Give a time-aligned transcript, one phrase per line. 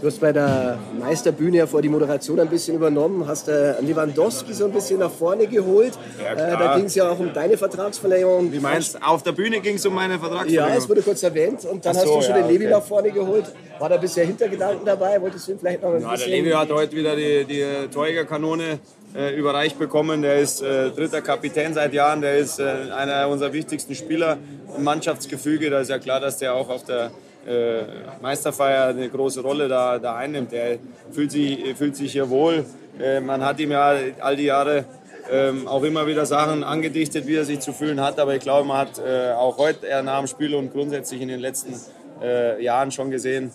[0.00, 4.54] Du hast bei der Meisterbühne ja vor die Moderation ein bisschen übernommen, hast äh, Lewandowski
[4.54, 5.92] so ein bisschen nach vorne geholt.
[6.18, 8.50] Ja, äh, da ging es ja auch um deine Vertragsverlängerung.
[8.50, 10.70] Wie meinst du, auf der Bühne ging es um meine Vertragsverlängerung?
[10.70, 11.66] Ja, es wurde kurz erwähnt.
[11.66, 12.74] Und dann so, hast du schon ja, den Levi okay.
[12.74, 13.44] nach vorne geholt.
[13.78, 15.20] War da bisher Hintergedanken dabei?
[15.20, 16.30] Wolltest du ihn vielleicht noch ein ja, bisschen...
[16.30, 18.78] Der Levi hat heute wieder die, die Torjägerkanone
[19.14, 20.22] äh, überreicht bekommen.
[20.22, 22.22] Der ist äh, dritter Kapitän seit Jahren.
[22.22, 22.64] Der ist äh,
[22.96, 24.38] einer unserer wichtigsten Spieler
[24.74, 25.68] im Mannschaftsgefüge.
[25.68, 27.10] Da ist ja klar, dass der auch auf der
[27.46, 27.82] äh,
[28.20, 30.52] Meisterfeier eine große Rolle da, da einnimmt.
[30.52, 30.78] Er
[31.10, 32.64] fühlt sich, fühlt sich hier wohl.
[33.00, 34.84] Äh, man hat ihm ja all die Jahre
[35.30, 38.18] ähm, auch immer wieder Sachen angedichtet, wie er sich zu fühlen hat.
[38.18, 41.28] Aber ich glaube, man hat äh, auch heute eher nach dem Spiel und grundsätzlich in
[41.28, 41.74] den letzten
[42.22, 43.52] äh, Jahren schon gesehen,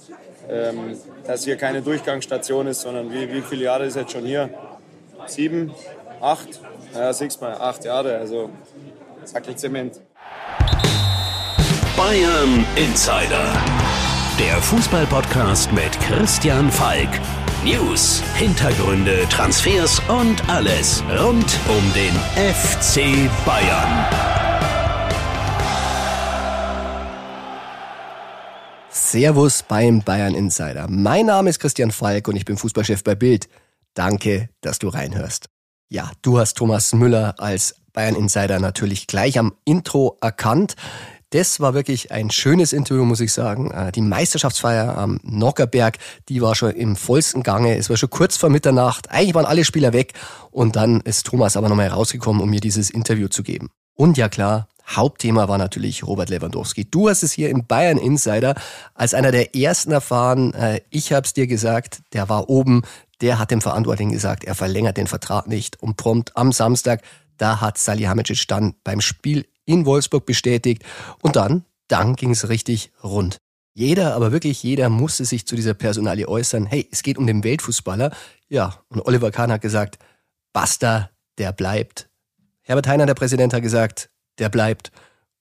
[0.50, 4.26] ähm, dass hier keine Durchgangsstation ist, sondern wie, wie viele Jahre ist er jetzt schon
[4.26, 4.50] hier?
[5.28, 5.72] Sieben,
[6.22, 6.62] acht?
[6.94, 8.18] Ja, sechsmal, acht Jahre.
[8.18, 8.50] Also
[9.24, 10.00] Sackel Zement.
[11.98, 13.54] Bayern Insider.
[14.38, 17.08] Der Fußballpodcast mit Christian Falk.
[17.64, 24.06] News, Hintergründe, Transfers und alles rund um den FC Bayern.
[28.90, 30.88] Servus beim Bayern Insider.
[30.90, 33.48] Mein Name ist Christian Falk und ich bin Fußballchef bei Bild.
[33.94, 35.48] Danke, dass du reinhörst.
[35.88, 40.76] Ja, du hast Thomas Müller als Bayern Insider natürlich gleich am Intro erkannt.
[41.36, 43.70] Das war wirklich ein schönes Interview, muss ich sagen.
[43.72, 45.98] Äh, die Meisterschaftsfeier am Nockerberg,
[46.30, 47.76] die war schon im vollsten Gange.
[47.76, 49.12] Es war schon kurz vor Mitternacht.
[49.12, 50.14] Eigentlich waren alle Spieler weg.
[50.52, 53.70] Und dann ist Thomas aber nochmal rausgekommen, um mir dieses Interview zu geben.
[53.96, 56.90] Und ja klar, Hauptthema war natürlich Robert Lewandowski.
[56.90, 58.56] Du hast es hier im Bayern Insider
[58.94, 60.54] als einer der ersten erfahren.
[60.54, 62.84] Äh, ich habe es dir gesagt, der war oben,
[63.20, 65.84] der hat dem Verantwortlichen gesagt, er verlängert den Vertrag nicht.
[65.84, 67.02] Und prompt am Samstag,
[67.36, 70.84] da hat Salihamidzic dann beim Spiel in Wolfsburg bestätigt.
[71.22, 73.38] Und dann, dann ging es richtig rund.
[73.74, 76.66] Jeder, aber wirklich jeder musste sich zu dieser Personalie äußern.
[76.66, 78.16] Hey, es geht um den Weltfußballer.
[78.48, 80.00] Ja, und Oliver Kahn hat gesagt,
[80.54, 82.10] Basta, der bleibt.
[82.62, 84.10] Herbert Heiner, der Präsident, hat gesagt,
[84.40, 84.92] der bleibt.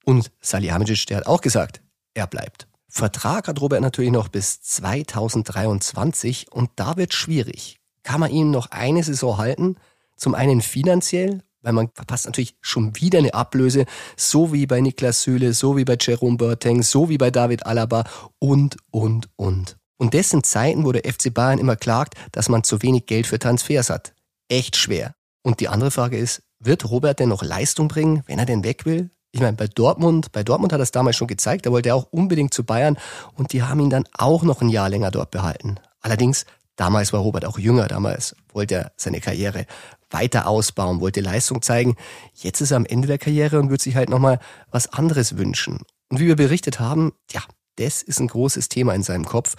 [0.05, 1.81] Und Salihamidzic, der hat auch gesagt,
[2.13, 2.67] er bleibt.
[2.89, 7.81] Vertrag hat Robert natürlich noch bis 2023 und da wird schwierig.
[8.03, 9.77] Kann man ihn noch eine Saison halten?
[10.17, 13.87] Zum einen finanziell weil man verpasst natürlich schon wieder eine Ablöse,
[14.17, 18.05] so wie bei Niklas Süle, so wie bei Jerome Boateng, so wie bei David Alaba
[18.39, 19.77] und, und, und.
[19.97, 23.39] Und dessen Zeiten, wo der FC Bayern immer klagt, dass man zu wenig Geld für
[23.39, 24.15] Transfers hat.
[24.49, 25.15] Echt schwer.
[25.43, 28.87] Und die andere Frage ist, wird Robert denn noch Leistung bringen, wenn er denn weg
[28.87, 29.11] will?
[29.33, 31.97] Ich meine, bei Dortmund, bei Dortmund hat er es damals schon gezeigt, da wollte er
[31.97, 32.97] auch unbedingt zu Bayern
[33.35, 35.77] und die haben ihn dann auch noch ein Jahr länger dort behalten.
[36.01, 39.67] Allerdings, damals war Robert auch jünger, damals wollte er seine Karriere
[40.15, 41.97] weiter ausbauen, wollte Leistung zeigen.
[42.33, 44.39] Jetzt ist er am Ende der Karriere und wird sich halt nochmal
[44.71, 45.81] was anderes wünschen.
[46.09, 47.43] Und wie wir berichtet haben, ja,
[47.77, 49.57] das ist ein großes Thema in seinem Kopf,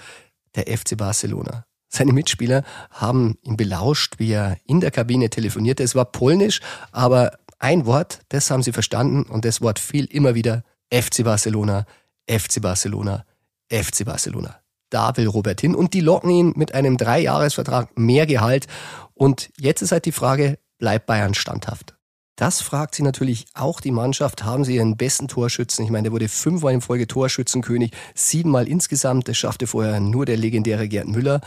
[0.56, 1.66] der FC Barcelona.
[1.90, 5.84] Seine Mitspieler haben ihn belauscht, wie er in der Kabine telefonierte.
[5.84, 6.62] Es war polnisch,
[6.92, 11.86] aber ein Wort, das haben sie verstanden und das Wort fiel immer wieder FC Barcelona,
[12.30, 13.26] FC Barcelona,
[13.70, 14.60] FC Barcelona.
[14.90, 18.68] Da will Robert hin und die locken ihn mit einem Dreijahresvertrag mehr Gehalt
[19.14, 21.96] und jetzt ist halt die Frage, bleibt Bayern standhaft?
[22.36, 24.44] Das fragt sie natürlich auch die Mannschaft.
[24.44, 25.86] Haben sie ihren besten Torschützen?
[25.86, 29.30] Ich meine, der wurde fünfmal in Folge Torschützenkönig, siebenmal insgesamt.
[29.30, 31.40] Das schaffte vorher nur der legendäre Gerd Müller.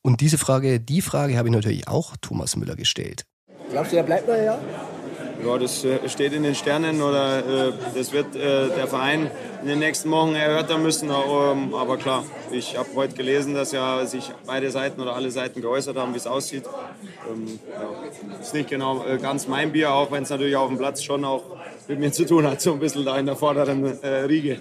[0.00, 3.24] Und diese Frage, die Frage habe ich natürlich auch Thomas Müller gestellt.
[3.70, 4.60] Glaubst du, er bleibt ein Jahr?
[5.44, 7.38] Ja, das äh, steht in den Sternen oder
[7.68, 9.30] äh, das wird äh, der Verein
[9.62, 11.10] in den nächsten Wochen erörtern müssen.
[11.10, 15.60] Ähm, aber klar, ich habe heute gelesen, dass ja sich beide Seiten oder alle Seiten
[15.60, 16.64] geäußert haben, wie es aussieht.
[17.30, 20.78] Ähm, ja, ist nicht genau äh, ganz mein Bier, auch wenn es natürlich auf dem
[20.78, 21.42] Platz schon auch
[21.86, 24.58] mit mir zu tun hat, so ein bisschen da in der vorderen äh, Riege.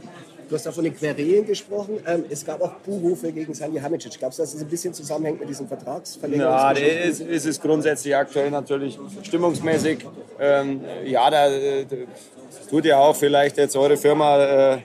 [0.49, 1.99] Du hast da von den Querelen gesprochen.
[2.07, 4.19] Ähm, es gab auch Buhrufe gegen Salihamidzic.
[4.19, 6.53] Gab es, dass es ein bisschen zusammenhängt mit diesem Vertragsverlängerung?
[6.53, 10.05] Ja, ist, ist es grundsätzlich aktuell natürlich stimmungsmäßig.
[10.39, 11.49] Ähm, ja, da,
[12.69, 14.77] tut ja auch vielleicht jetzt eure Firma äh,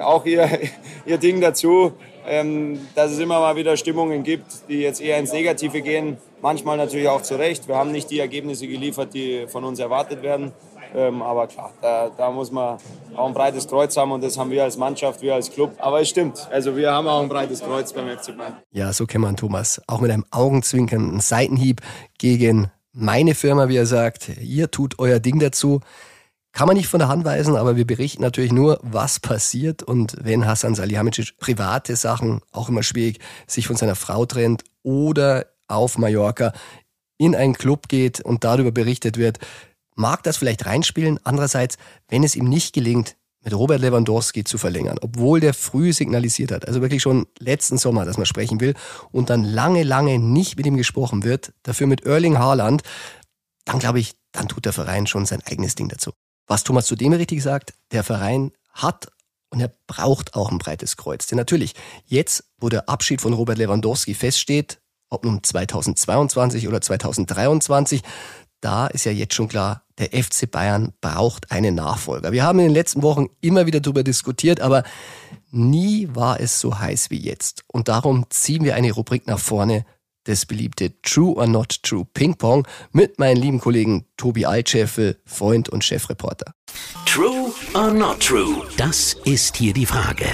[0.00, 0.48] auch ihr,
[1.06, 1.92] ihr Ding dazu,
[2.26, 6.16] ähm, dass es immer mal wieder Stimmungen gibt, die jetzt eher ins Negative gehen.
[6.40, 7.68] Manchmal natürlich auch zu Recht.
[7.68, 10.52] Wir haben nicht die Ergebnisse geliefert, die von uns erwartet werden.
[10.94, 12.78] Ähm, aber klar, da, da, muss man
[13.16, 15.74] auch ein breites Kreuz haben und das haben wir als Mannschaft, wir als Club.
[15.78, 18.56] Aber es stimmt, also wir haben auch ein breites Kreuz beim FC Bayern.
[18.70, 19.80] Ja, so kennt man Thomas.
[19.86, 21.80] Auch mit einem augenzwinkernden Seitenhieb
[22.18, 24.28] gegen meine Firma, wie er sagt.
[24.40, 25.80] Ihr tut euer Ding dazu.
[26.52, 29.82] Kann man nicht von der Hand weisen, aber wir berichten natürlich nur, was passiert.
[29.82, 35.46] Und wenn Hassan Salihamidzic private Sachen, auch immer schwierig, sich von seiner Frau trennt oder
[35.66, 36.52] auf Mallorca
[37.16, 39.38] in einen Club geht und darüber berichtet wird,
[39.94, 41.18] mag das vielleicht reinspielen.
[41.24, 41.76] Andererseits,
[42.08, 46.68] wenn es ihm nicht gelingt, mit Robert Lewandowski zu verlängern, obwohl der früh signalisiert hat,
[46.68, 48.74] also wirklich schon letzten Sommer, dass man sprechen will
[49.10, 52.82] und dann lange, lange nicht mit ihm gesprochen wird, dafür mit Erling Haaland,
[53.64, 56.12] dann glaube ich, dann tut der Verein schon sein eigenes Ding dazu.
[56.46, 59.08] Was Thomas zudem richtig sagt, der Verein hat
[59.50, 61.26] und er braucht auch ein breites Kreuz.
[61.26, 61.74] Denn natürlich,
[62.06, 64.80] jetzt, wo der Abschied von Robert Lewandowski feststeht,
[65.10, 68.02] ob nun 2022 oder 2023,
[68.60, 72.32] da ist ja jetzt schon klar, der FC Bayern braucht einen Nachfolger.
[72.32, 74.84] Wir haben in den letzten Wochen immer wieder darüber diskutiert, aber
[75.50, 77.64] nie war es so heiß wie jetzt.
[77.66, 79.84] Und darum ziehen wir eine Rubrik nach vorne,
[80.24, 85.68] das beliebte True or Not True Ping Pong mit meinen lieben Kollegen Tobi Altscheffel, Freund
[85.68, 86.54] und Chefreporter.
[87.06, 88.66] True or Not True?
[88.76, 90.26] Das ist hier die Frage.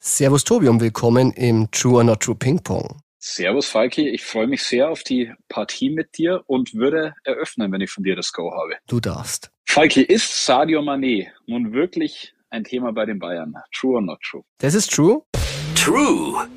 [0.00, 3.00] Servus Tobi und willkommen im True or Not True Ping Pong.
[3.22, 7.82] Servus Falki, ich freue mich sehr auf die Partie mit dir und würde eröffnen, wenn
[7.82, 8.78] ich von dir das Go habe.
[8.86, 9.50] Du darfst.
[9.66, 13.54] Falki, ist Sadio Mané nun wirklich ein Thema bei den Bayern?
[13.78, 14.42] True or not true?
[14.56, 15.22] Das ist true.
[15.74, 16.48] True.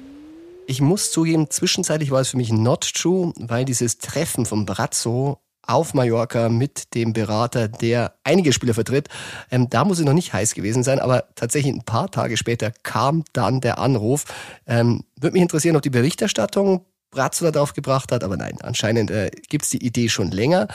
[0.66, 5.43] Ich muss zugeben, zwischenzeitlich war es für mich not true, weil dieses Treffen von Brazzo
[5.64, 9.10] auf Mallorca mit dem Berater, der einige Spieler vertritt.
[9.52, 12.72] Ähm, da muss es noch nicht heiß gewesen sein, aber tatsächlich ein paar Tage später
[12.84, 14.26] kam dann der Anruf.
[14.68, 19.30] Ähm, Würde mich interessieren, ob die Berichterstattung Brazzo darauf gebracht hat, aber nein, anscheinend äh,
[19.50, 20.68] gibt es die Idee schon länger.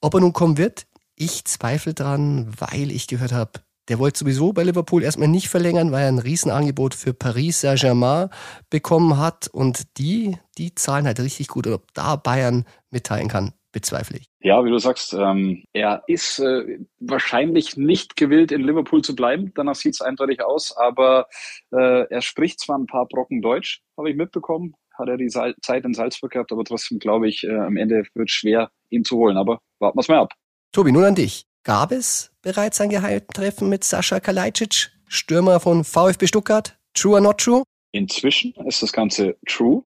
[0.00, 4.52] Ob er nun kommen wird, ich zweifle dran, weil ich gehört habe, der wollte sowieso
[4.52, 8.28] bei Liverpool erstmal nicht verlängern, weil er ein Riesenangebot für Paris Saint-Germain
[8.70, 9.48] bekommen hat.
[9.48, 11.66] Und die, die zahlen halt richtig gut.
[11.66, 14.26] Und ob da Bayern mitteilen kann, bezweifle ich.
[14.40, 19.52] Ja, wie du sagst, ähm, er ist äh, wahrscheinlich nicht gewillt, in Liverpool zu bleiben.
[19.54, 20.76] Danach sieht es eindeutig aus.
[20.76, 21.26] Aber
[21.72, 24.74] äh, er spricht zwar ein paar Brocken Deutsch, habe ich mitbekommen.
[24.96, 28.04] Hat er die Sa Zeit in Salzburg gehabt, aber trotzdem glaube ich, äh, am Ende
[28.14, 29.36] wird es schwer, ihn zu holen.
[29.36, 30.34] Aber warten wir es mal ab.
[30.72, 31.44] Tobi, nun an dich.
[31.64, 36.76] Gab es bereits ein Geheimtreffen mit Sascha Kalajdzic, Stürmer von VfB Stuttgart?
[36.94, 37.62] True or not true?
[37.92, 39.82] Inzwischen ist das Ganze true.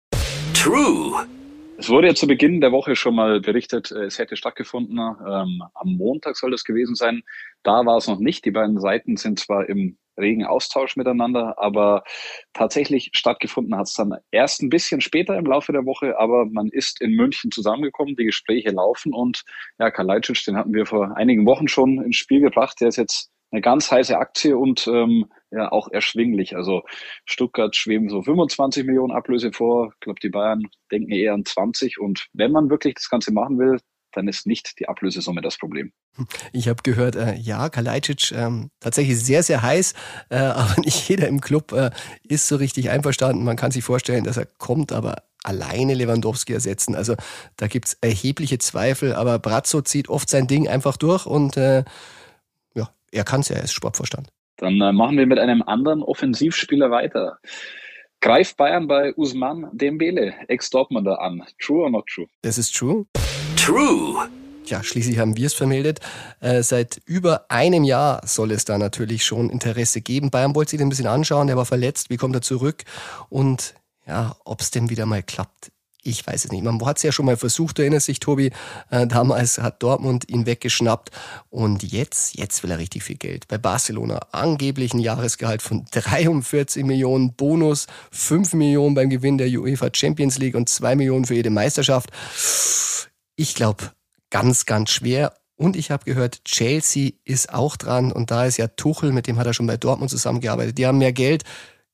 [0.55, 1.27] True.
[1.77, 4.99] Es wurde ja zu Beginn der Woche schon mal berichtet, äh, es hätte stattgefunden.
[4.99, 7.23] Ähm, am Montag soll das gewesen sein.
[7.63, 8.45] Da war es noch nicht.
[8.45, 12.05] Die beiden Seiten sind zwar im regen Austausch miteinander, aber
[12.53, 16.69] tatsächlich stattgefunden hat es dann erst ein bisschen später im Laufe der Woche, aber man
[16.69, 19.43] ist in München zusammengekommen, die Gespräche laufen und
[19.79, 23.34] ja, Kalajdzic, den hatten wir vor einigen Wochen schon ins Spiel gebracht, der ist jetzt
[23.55, 26.57] eine ganz heiße Aktie und ähm, ja auch erschwinglich.
[26.57, 26.83] Also
[27.25, 29.93] Stuttgart schweben so 25 Millionen Ablöse vor.
[29.95, 32.01] Ich glaube, die Bayern denken eher an 20.
[32.01, 33.79] Und wenn man wirklich das Ganze machen will,
[34.13, 35.93] dann ist nicht die Ablösesumme das Problem.
[36.53, 39.95] Ich habe gehört, äh, ja, Kalajdzic ähm, tatsächlich sehr, sehr heiß,
[40.31, 41.91] äh, aber nicht jeder im Club äh,
[42.23, 43.45] ist so richtig einverstanden.
[43.45, 46.95] Man kann sich vorstellen, dass er kommt, aber alleine Lewandowski ersetzen.
[46.95, 47.15] Also
[47.57, 51.57] da gibt's erhebliche Zweifel, aber Brazzo zieht oft sein Ding einfach durch und
[53.15, 54.29] er kann's ja, er ist Sportvorstand.
[54.57, 57.39] Dann äh, machen wir mit einem anderen Offensivspieler weiter.
[58.21, 61.43] Greift Bayern bei Usman Dembele, Ex-Dortmunder, an.
[61.61, 62.27] True or not true?
[62.43, 63.07] Das ist true.
[63.57, 64.29] True.
[64.67, 66.01] Ja, schließlich haben wir es vermeldet.
[66.41, 70.31] Äh, seit über einem Jahr soll es da natürlich schon Interesse geben.
[70.31, 72.85] Bayern wollte sich den ein bisschen anschauen, der war verletzt, wie kommt er zurück?
[73.29, 73.75] Und
[74.07, 75.71] ja, ob es denn wieder mal klappt,
[76.05, 76.63] ich weiß es nicht.
[76.63, 78.51] Man hat es ja schon mal versucht, du erinnerst dich, Tobi.
[78.91, 81.11] Äh, damals hat Dortmund ihn weggeschnappt.
[81.51, 83.49] Und jetzt, jetzt will er richtig viel Geld.
[83.49, 89.89] Bei Barcelona angeblich ein Jahresgehalt von 43 Millionen, Bonus 5 Millionen beim Gewinn der UEFA
[89.93, 92.11] Champions League und 2 Millionen für jede Meisterschaft.
[93.37, 93.91] Ich glaube,
[94.31, 95.35] ganz, ganz schwer.
[95.57, 98.13] Und ich habe gehört, Chelsea ist auch dran.
[98.13, 100.77] Und da ist ja Tuchel, mit dem hat er schon bei Dortmund zusammengearbeitet.
[100.77, 101.45] Die haben mehr Geld.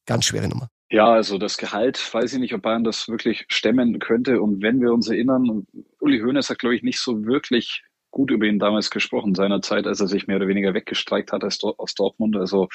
[0.06, 0.68] Ganz schwere Nummer.
[0.90, 4.40] Ja, also das Gehalt, weiß ich nicht, ob Bayern das wirklich stemmen könnte.
[4.40, 5.66] Und wenn wir uns erinnern,
[6.00, 10.00] Uli Hoeneß hat, glaube ich, nicht so wirklich gut über ihn damals gesprochen, seinerzeit, als
[10.00, 12.36] er sich mehr oder weniger weggestreikt hat aus Dortmund.
[12.36, 12.68] Also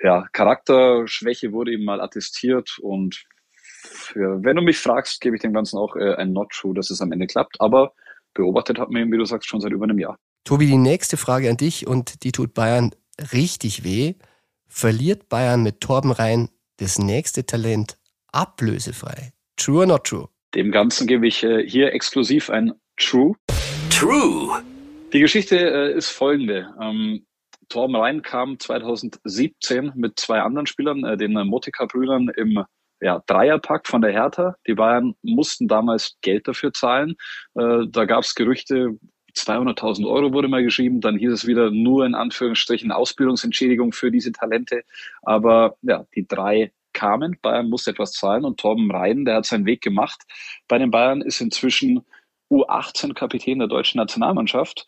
[0.00, 3.24] ja, Charakterschwäche wurde ihm mal attestiert und
[3.82, 6.90] für, wenn du mich fragst, gebe ich dem Ganzen auch äh, ein Not True, dass
[6.90, 7.60] es am Ende klappt.
[7.60, 7.92] Aber
[8.34, 10.18] beobachtet hat man ihn, wie du sagst, schon seit über einem Jahr.
[10.44, 12.92] Tobi, die nächste Frage an dich und die tut Bayern
[13.32, 14.14] richtig weh.
[14.68, 17.98] Verliert Bayern mit Torben Rhein das nächste Talent
[18.32, 19.32] ablösefrei?
[19.56, 20.28] True or not true?
[20.54, 23.34] Dem Ganzen gebe ich äh, hier exklusiv ein True.
[23.90, 24.62] True.
[25.12, 26.74] Die Geschichte äh, ist folgende.
[26.80, 27.26] Ähm,
[27.68, 32.64] Torben Rhein kam 2017 mit zwei anderen Spielern, äh, den Motika-Brüdern, im
[33.00, 34.56] ja, Dreierpack von der Hertha.
[34.66, 37.16] Die Bayern mussten damals Geld dafür zahlen.
[37.54, 38.98] Äh, da gab es Gerüchte,
[39.36, 41.00] 200.000 Euro wurde mal geschrieben.
[41.00, 44.82] Dann hieß es wieder nur in Anführungsstrichen Ausbildungsentschädigung für diese Talente.
[45.22, 47.36] Aber ja, die drei kamen.
[47.42, 50.22] Bayern musste etwas zahlen und Torben Rhein, der hat seinen Weg gemacht.
[50.66, 52.00] Bei den Bayern ist inzwischen
[52.50, 54.86] U18 Kapitän der deutschen Nationalmannschaft.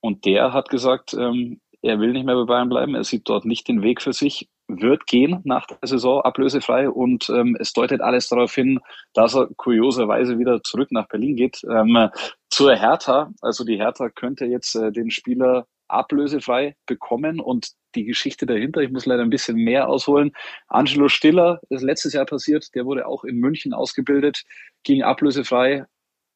[0.00, 3.44] Und der hat gesagt, ähm, er will nicht mehr bei Bayern bleiben, er sieht dort
[3.44, 8.00] nicht den Weg für sich, wird gehen nach der Saison ablösefrei und ähm, es deutet
[8.00, 8.80] alles darauf hin,
[9.14, 11.62] dass er kurioserweise wieder zurück nach Berlin geht.
[11.68, 12.08] Ähm,
[12.50, 18.46] zur Hertha, also die Hertha könnte jetzt äh, den Spieler ablösefrei bekommen und die Geschichte
[18.46, 20.32] dahinter, ich muss leider ein bisschen mehr ausholen.
[20.68, 24.44] Angelo Stiller ist letztes Jahr passiert, der wurde auch in München ausgebildet,
[24.84, 25.84] ging ablösefrei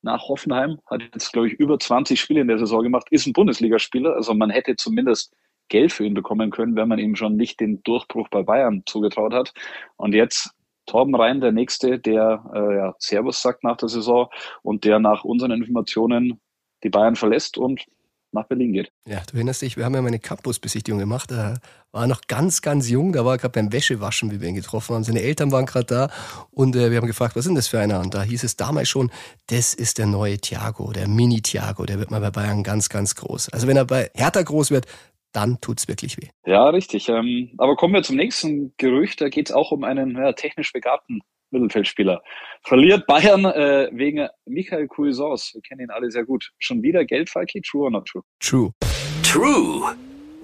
[0.02, 3.32] nach Hoffenheim, hat jetzt, glaube ich, über 20 Spiele in der Saison gemacht, ist ein
[3.32, 4.14] Bundesligaspieler.
[4.14, 5.34] Also man hätte zumindest
[5.68, 9.32] Geld für ihn bekommen können, wenn man ihm schon nicht den Durchbruch bei Bayern zugetraut
[9.32, 9.54] hat.
[9.96, 10.50] Und jetzt
[10.86, 14.28] Torben Rhein, der Nächste, der äh, ja, Servus sagt nach der Saison
[14.62, 16.40] und der nach unseren Informationen
[16.82, 17.86] die Bayern verlässt und
[18.34, 18.92] nach Berlin geht.
[19.08, 21.30] Ja, du erinnerst dich, wir haben ja mal eine Campusbesichtigung gemacht.
[21.30, 21.56] Da
[21.92, 23.12] war noch ganz, ganz jung.
[23.12, 25.04] Da war er gerade beim Wäschewaschen, wie wir ihn getroffen haben.
[25.04, 26.10] Seine Eltern waren gerade da
[26.50, 28.00] und äh, wir haben gefragt, was denn das für einer?
[28.00, 29.10] Und da hieß es damals schon,
[29.46, 31.86] das ist der neue Thiago, der Mini-Thiago.
[31.86, 33.50] Der wird mal bei Bayern ganz, ganz groß.
[33.50, 34.86] Also wenn er bei Hertha groß wird,
[35.34, 36.28] dann tut es wirklich weh.
[36.46, 37.08] Ja, richtig.
[37.08, 39.20] Ähm, aber kommen wir zum nächsten Gerücht.
[39.20, 42.22] Da geht es auch um einen ja, technisch begabten Mittelfeldspieler.
[42.62, 45.54] Verliert Bayern äh, wegen Michael Cuisance.
[45.54, 46.52] Wir kennen ihn alle sehr gut.
[46.58, 47.60] Schon wieder Geld, Falki?
[47.60, 48.22] True or not true?
[48.40, 48.72] True.
[49.22, 49.94] True.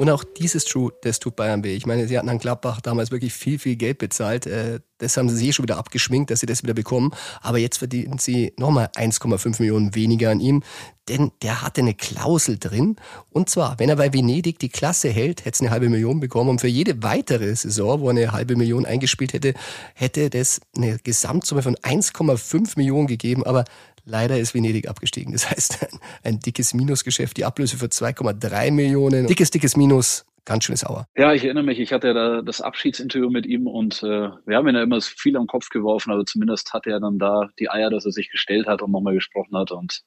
[0.00, 1.76] Und auch dieses True, das tut Bayern weh.
[1.76, 4.47] Ich meine, sie hatten an Gladbach damals wirklich viel, viel Geld bezahlt.
[4.47, 7.11] Äh, das haben sie eh schon wieder abgeschminkt, dass sie das wieder bekommen.
[7.42, 10.62] Aber jetzt verdienen sie nochmal 1,5 Millionen weniger an ihm.
[11.11, 12.97] Denn der hatte eine Klausel drin.
[13.28, 16.49] Und zwar, wenn er bei Venedig die Klasse hält, hätte es eine halbe Million bekommen.
[16.49, 19.52] Und für jede weitere Saison, wo er eine halbe Million eingespielt hätte,
[19.92, 23.45] hätte das eine Gesamtsumme von 1,5 Millionen gegeben.
[23.45, 23.64] Aber
[24.04, 25.33] Leider ist Venedig abgestiegen.
[25.33, 29.26] Das heißt, ein, ein dickes Minusgeschäft, die Ablöse für 2,3 Millionen.
[29.26, 30.25] Dickes, dickes Minus.
[30.47, 31.07] Ganz schön sauer.
[31.16, 34.66] Ja, ich erinnere mich, ich hatte da das Abschiedsinterview mit ihm und äh, wir haben
[34.69, 37.90] ihn ja immer viel am Kopf geworfen, aber zumindest hatte er dann da die Eier,
[37.90, 39.71] dass er sich gestellt hat und nochmal gesprochen hat.
[39.71, 40.02] Und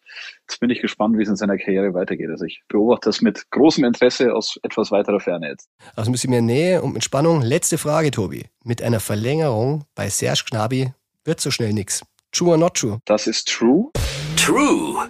[0.47, 2.29] jetzt bin ich gespannt, wie es in seiner Karriere weitergeht.
[2.29, 5.69] Also ich beobachte das mit großem Interesse aus etwas weiterer Ferne jetzt.
[5.95, 7.41] Also ein bisschen mehr Nähe und mit Spannung.
[7.41, 8.45] Letzte Frage, Tobi.
[8.63, 12.03] Mit einer Verlängerung bei Serge Gnabry wird so schnell nichts.
[12.33, 12.99] True or not true?
[13.05, 13.91] Das ist true.
[14.35, 15.07] True.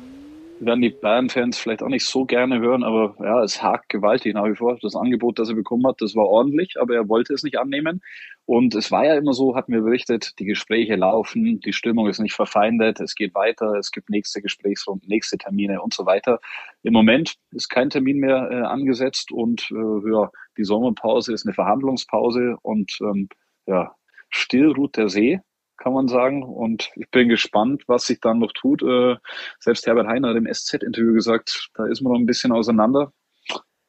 [0.60, 4.44] Werden die Bayern-Fans vielleicht auch nicht so gerne hören, aber ja, es hakt gewaltig nach
[4.44, 4.78] wie vor.
[4.82, 8.02] Das Angebot, das er bekommen hat, das war ordentlich, aber er wollte es nicht annehmen.
[8.46, 12.20] Und es war ja immer so, hatten wir berichtet, die Gespräche laufen, die Stimmung ist
[12.20, 16.42] nicht verfeindet, es geht weiter, es gibt nächste Gesprächsrunden, nächste Termine und so weiter.
[16.84, 21.54] Im Moment ist kein Termin mehr äh, angesetzt und äh, ja, die Sommerpause ist eine
[21.54, 23.30] Verhandlungspause und ähm,
[23.66, 23.96] ja,
[24.30, 25.40] still ruht der See
[25.78, 26.44] kann man sagen.
[26.44, 28.82] Und ich bin gespannt, was sich dann noch tut.
[28.84, 29.16] Äh,
[29.60, 33.12] selbst Herbert Heiner hat im SZ-Interview gesagt, da ist man noch ein bisschen auseinander.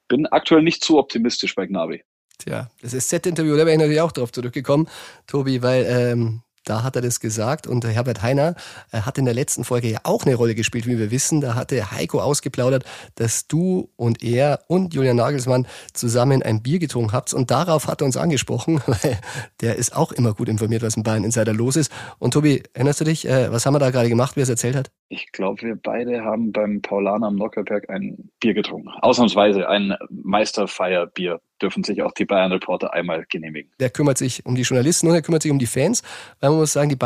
[0.08, 2.04] Bin aktuell nicht zu optimistisch bei Gnabry.
[2.38, 4.88] Tja, das SZ-Interview, da wäre ich natürlich auch drauf zurückgekommen,
[5.26, 8.54] Tobi, weil ähm, da hat er das gesagt und Herbert Heiner
[8.90, 11.40] äh, hat in der letzten Folge ja auch eine Rolle gespielt, wie wir wissen.
[11.40, 12.84] Da hatte Heiko ausgeplaudert,
[13.16, 18.00] dass du und er und Julian Nagelsmann zusammen ein Bier getrunken habt und darauf hat
[18.00, 19.18] er uns angesprochen, weil
[19.60, 21.92] der ist auch immer gut informiert, was im Bayern Insider los ist.
[22.18, 24.48] Und Tobi, erinnerst du dich, äh, was haben wir da gerade gemacht, wie er es
[24.48, 24.90] erzählt hat?
[25.08, 28.88] Ich glaube, wir beide haben beim Paulaner am Nockerberg ein Bier getrunken.
[29.00, 33.70] Ausnahmsweise ein Meisterfeierbier dürfen sich auch die Bayern-Reporter einmal genehmigen.
[33.78, 36.02] Der kümmert sich um die Journalisten und er kümmert sich um die Fans,
[36.40, 36.96] weil man muss sagen, die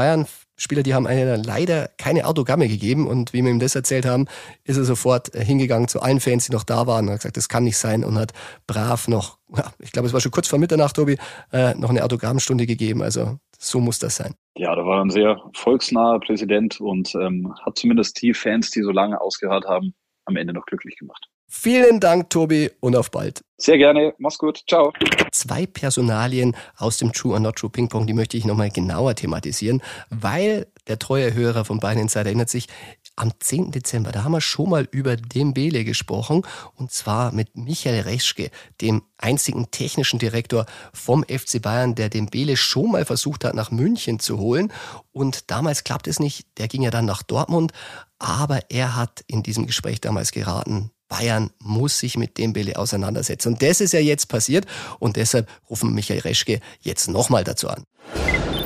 [0.58, 4.26] Bayern-Spieler, die haben einem leider keine Autogramme gegeben und wie wir ihm das erzählt haben,
[4.64, 7.48] ist er sofort hingegangen zu allen Fans, die noch da waren und hat gesagt, das
[7.48, 8.32] kann nicht sein und hat
[8.66, 9.38] brav noch,
[9.78, 11.16] ich glaube, es war schon kurz vor Mitternacht, Tobi,
[11.52, 13.02] äh, noch eine Autogrammstunde gegeben.
[13.02, 14.34] Also so muss das sein.
[14.56, 18.90] Ja, da war ein sehr volksnaher Präsident und ähm, hat zumindest die Fans, die so
[18.90, 21.28] lange ausgehört haben, am Ende noch glücklich gemacht.
[21.50, 23.42] Vielen Dank, Tobi, und auf bald.
[23.56, 24.14] Sehr gerne.
[24.18, 24.62] Mach's gut.
[24.68, 24.92] Ciao.
[25.32, 29.14] Zwei Personalien aus dem True or Not True Ping Pong, die möchte ich nochmal genauer
[29.14, 32.68] thematisieren, weil der treue Hörer von Bayern Insider erinnert sich,
[33.16, 33.72] am 10.
[33.72, 36.42] Dezember, da haben wir schon mal über Dembele gesprochen
[36.76, 38.50] und zwar mit Michael Reschke,
[38.80, 44.20] dem einzigen technischen Direktor vom FC Bayern, der Dembele schon mal versucht hat, nach München
[44.20, 44.72] zu holen
[45.10, 47.72] und damals klappt es nicht, der ging ja dann nach Dortmund,
[48.18, 53.54] aber er hat in diesem Gespräch damals geraten, Bayern muss sich mit Dembele auseinandersetzen.
[53.54, 54.66] Und das ist ja jetzt passiert
[54.98, 57.84] und deshalb rufen Michael Reschke jetzt nochmal dazu an.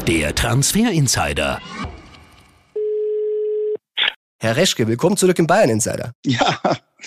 [0.06, 1.60] Der Transfer Insider.
[4.40, 6.12] Herr Reschke, willkommen zurück im Bayern Insider.
[6.26, 6.60] Ja,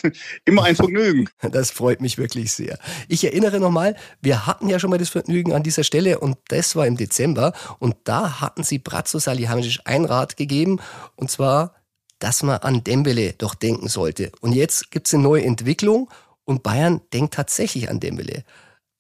[0.46, 1.28] immer ein Vergnügen.
[1.42, 2.80] Das freut mich wirklich sehr.
[3.10, 6.78] Ich erinnere nochmal, wir hatten ja schon mal das Vergnügen an dieser Stelle und das
[6.78, 10.80] war im Dezember und da hatten Sie Brazzo Salihamidzic ein Rat gegeben
[11.18, 11.75] und zwar,
[12.20, 14.32] dass man an Dembele doch denken sollte.
[14.42, 16.10] Und jetzt gibt es eine neue Entwicklung
[16.44, 18.44] und Bayern denkt tatsächlich an Dembele.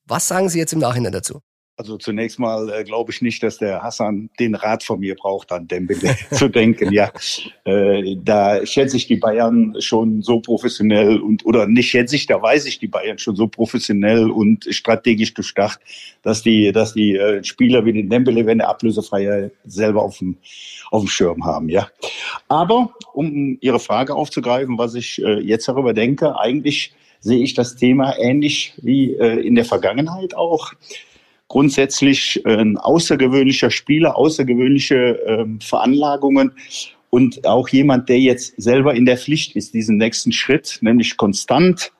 [0.05, 1.41] Was sagen Sie jetzt im Nachhinein dazu?
[1.77, 5.51] Also zunächst mal äh, glaube ich nicht, dass der Hassan den Rat von mir braucht,
[5.51, 6.93] an Dembele zu denken.
[6.93, 7.11] Ja,
[7.65, 12.41] äh, da schätze ich die Bayern schon so professionell und oder nicht schätze ich, da
[12.41, 15.81] weiß ich die Bayern schon so professionell und strategisch durchdacht,
[16.21, 20.37] dass die, dass die äh, Spieler wie den Dembele, wenn der ablösefreie selber auf dem
[20.91, 21.67] auf dem Schirm haben.
[21.67, 21.89] Ja,
[22.47, 27.75] aber um Ihre Frage aufzugreifen, was ich äh, jetzt darüber denke, eigentlich sehe ich das
[27.75, 30.71] Thema ähnlich wie äh, in der Vergangenheit auch
[31.47, 36.51] grundsätzlich ein außergewöhnlicher Spieler, außergewöhnliche ähm, Veranlagungen
[37.09, 41.91] und auch jemand, der jetzt selber in der Pflicht ist, diesen nächsten Schritt, nämlich konstant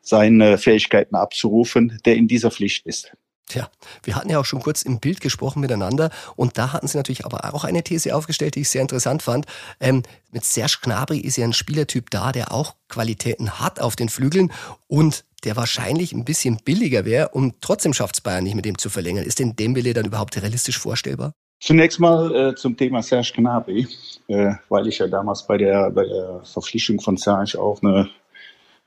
[0.00, 3.12] seine Fähigkeiten abzurufen, der in dieser Pflicht ist.
[3.48, 3.68] Tja,
[4.02, 7.24] wir hatten ja auch schon kurz im Bild gesprochen miteinander und da hatten Sie natürlich
[7.24, 9.46] aber auch eine These aufgestellt, die ich sehr interessant fand.
[9.80, 14.08] Ähm, mit Serge Gnabry ist ja ein Spielertyp da, der auch Qualitäten hat auf den
[14.08, 14.52] Flügeln
[14.86, 18.78] und der wahrscheinlich ein bisschen billiger wäre und trotzdem schafft es Bayern nicht mit dem
[18.78, 19.24] zu verlängern.
[19.24, 21.32] Ist denn Dembele dann überhaupt realistisch vorstellbar?
[21.60, 23.86] Zunächst mal äh, zum Thema Serge Gnabry,
[24.28, 28.08] äh, weil ich ja damals bei der, bei der Verpflichtung von Serge auch eine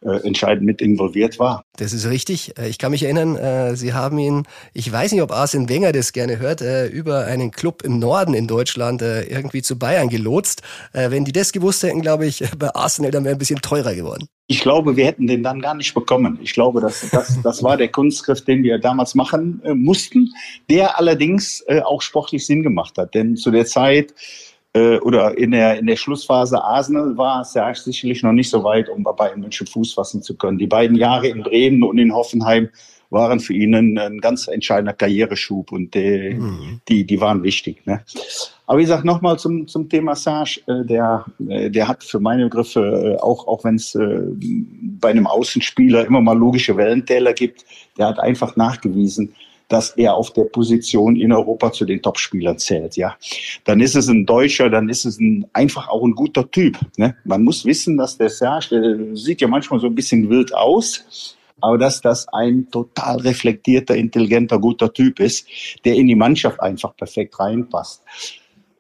[0.01, 1.63] entscheidend mit involviert war.
[1.77, 2.57] Das ist richtig.
[2.59, 5.91] Äh, ich kann mich erinnern, äh, Sie haben ihn, ich weiß nicht, ob Arsene Wenger
[5.91, 6.61] das gerne hört,
[6.91, 10.61] über einen Club im Norden in Deutschland irgendwie zu Bayern gelotst.
[10.93, 14.27] Wenn die das gewusst hätten, glaube ich, bei Arsenal dann wäre ein bisschen teurer geworden.
[14.47, 16.37] Ich glaube, wir hätten den dann gar nicht bekommen.
[16.41, 20.31] Ich glaube, das, das, das war der Kunstgriff, den wir damals machen äh, mussten,
[20.69, 23.15] der allerdings äh, auch sportlich Sinn gemacht hat.
[23.15, 24.13] Denn zu der Zeit
[24.75, 28.89] äh, oder in der, in der Schlussphase Arsenal war Serge sicherlich noch nicht so weit,
[28.89, 30.57] um bei Bayern München Fuß fassen zu können.
[30.57, 32.69] Die beiden Jahre in Bremen und in Hoffenheim
[33.09, 36.81] waren für ihn ein, ein ganz entscheidender Karriereschub und die, mhm.
[36.89, 37.85] die, die waren wichtig.
[37.85, 38.01] Ne?
[38.67, 42.43] Aber wie gesagt, nochmal zum, zum Thema Serge, äh, der, äh, der hat für meine
[42.43, 44.23] Begriffe, äh, auch, auch wenn es äh,
[44.99, 47.63] bei einem Außenspieler immer mal logische Wellentäler gibt,
[47.97, 49.33] der hat einfach nachgewiesen,
[49.67, 52.95] dass er auf der Position in Europa zu den Topspielern zählt.
[52.97, 53.15] Ja,
[53.63, 56.77] dann ist es ein Deutscher, dann ist es ein, einfach auch ein guter Typ.
[56.97, 57.15] Ne?
[57.23, 61.35] Man muss wissen, dass der Serge, der sieht ja manchmal so ein bisschen wild aus,
[61.61, 65.47] aber dass das ein total reflektierter, intelligenter, guter Typ ist,
[65.83, 68.03] der in die Mannschaft einfach perfekt reinpasst.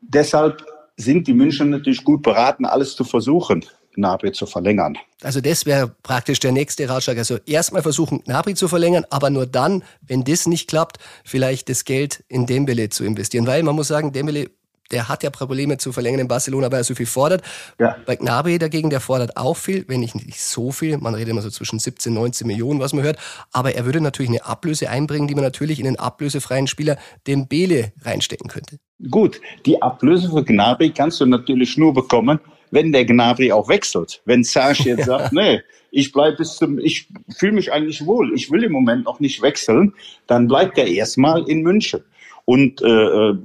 [0.01, 0.63] Deshalb
[0.97, 3.65] sind die München natürlich gut beraten, alles zu versuchen.
[3.95, 4.97] Gnabry zu verlängern.
[5.23, 7.17] Also das wäre praktisch der nächste Ratschlag.
[7.17, 11.85] Also erstmal versuchen, Gnabry zu verlängern, aber nur dann, wenn das nicht klappt, vielleicht das
[11.85, 13.47] Geld in Dembele zu investieren.
[13.47, 14.49] Weil man muss sagen, Dembele
[14.91, 17.41] der hat ja Probleme zu verlängern in Barcelona, weil er so viel fordert.
[17.79, 17.95] Ja.
[18.05, 20.97] Bei Gnabry dagegen, der fordert auch viel, wenn nicht, nicht so viel.
[20.97, 23.17] Man redet immer so zwischen 17, 19 Millionen, was man hört.
[23.51, 27.93] Aber er würde natürlich eine Ablöse einbringen, die man natürlich in den ablösefreien Spieler Dembele
[28.01, 28.77] reinstecken könnte.
[29.09, 32.39] Gut, die Ablöse für Gnabry kannst du natürlich nur bekommen,
[32.75, 34.21] wenn der Gnabry auch wechselt.
[34.25, 35.61] Wenn Serge jetzt sagt, nee,
[35.91, 37.07] ich bleibe bis zum, ich
[37.37, 39.93] fühle mich eigentlich wohl, ich will im Moment noch nicht wechseln,
[40.27, 42.03] dann bleibt er erstmal in München.
[42.43, 43.37] Und äh, äh,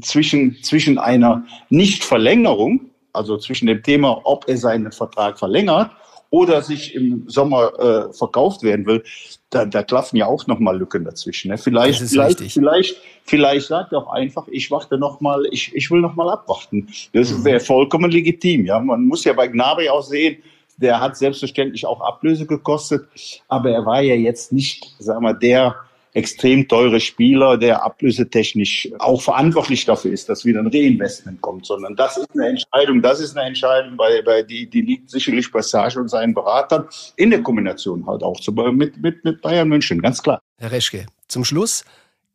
[0.00, 5.90] zwischen, zwischen einer Nichtverlängerung, also zwischen dem Thema, ob er seinen Vertrag verlängert
[6.30, 9.02] oder sich im Sommer äh, verkauft werden will,
[9.50, 11.50] da, da klaffen ja auch nochmal Lücken dazwischen.
[11.50, 11.58] Ne?
[11.58, 16.00] Vielleicht, vielleicht, vielleicht, vielleicht sagt er auch einfach, ich warte noch mal, ich, ich will
[16.00, 16.88] noch mal abwarten.
[17.12, 17.44] Das mhm.
[17.44, 18.66] wäre vollkommen legitim.
[18.66, 20.42] Ja, man muss ja bei Gnabry auch sehen,
[20.76, 23.08] der hat selbstverständlich auch Ablöse gekostet,
[23.48, 25.76] aber er war ja jetzt nicht, sagen wir, der
[26.16, 31.94] extrem teure Spieler, der ablösetechnisch auch verantwortlich dafür ist, dass wieder ein Reinvestment kommt, sondern
[31.94, 35.60] das ist eine Entscheidung, das ist eine Entscheidung, bei, bei die, die liegt sicherlich bei
[35.60, 40.00] Sage und seinen Beratern in der Kombination halt auch zu, mit, mit, mit Bayern München,
[40.00, 40.40] ganz klar.
[40.58, 41.84] Herr Reschke, zum Schluss,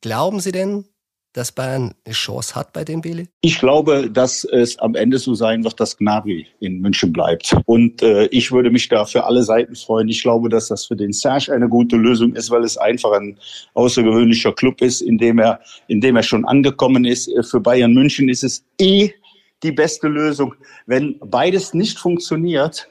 [0.02, 0.86] glauben Sie denn,
[1.34, 3.28] dass Bayern eine Chance hat bei dem Dembele?
[3.42, 7.56] Ich glaube, dass es am Ende so sein wird, dass Gnabry in München bleibt.
[7.66, 10.10] Und äh, ich würde mich da für alle Seiten freuen.
[10.10, 13.38] Ich glaube, dass das für den Serge eine gute Lösung ist, weil es einfach ein
[13.74, 17.32] außergewöhnlicher Club ist, in dem er, in dem er schon angekommen ist.
[17.50, 19.12] Für Bayern München ist es eh
[19.64, 20.56] die beste Lösung.
[20.86, 22.90] Wenn beides nicht funktioniert,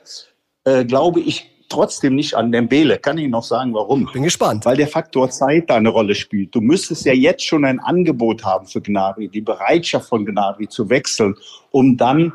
[0.64, 2.98] äh, glaube ich, trotzdem nicht an Dembele.
[2.98, 4.10] Kann ich noch sagen, warum?
[4.12, 4.66] Bin gespannt.
[4.66, 6.54] Weil der Faktor Zeit da eine Rolle spielt.
[6.54, 10.90] Du müsstest ja jetzt schon ein Angebot haben für Gnabry, die Bereitschaft von Gnabry zu
[10.90, 11.34] wechseln,
[11.70, 12.32] um dann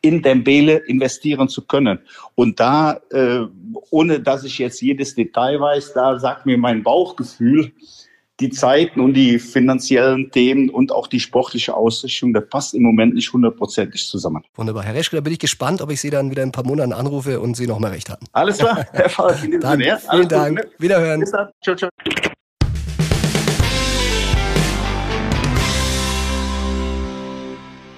[0.00, 2.00] in Dembele investieren zu können.
[2.34, 3.40] Und da, äh,
[3.90, 7.72] ohne dass ich jetzt jedes Detail weiß, da sagt mir mein Bauchgefühl,
[8.40, 13.14] die Zeiten und die finanziellen Themen und auch die sportliche Ausrichtung, das passt im Moment
[13.14, 14.44] nicht hundertprozentig zusammen.
[14.54, 14.84] Wunderbar.
[14.84, 16.92] Herr Reschke, da bin ich gespannt, ob ich Sie dann wieder in ein paar Monaten
[16.92, 18.26] anrufe und Sie noch mal recht hatten.
[18.32, 19.58] Alles klar, Herr Sinne.
[19.60, 20.56] Vielen Alles Dank.
[20.60, 20.72] Gut, ne?
[20.78, 21.20] Wiederhören.
[21.20, 21.48] Bis dann.
[21.62, 21.90] Ciao, ciao.